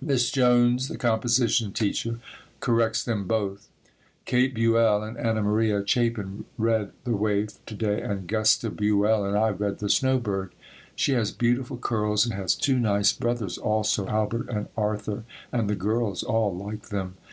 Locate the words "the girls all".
15.68-16.54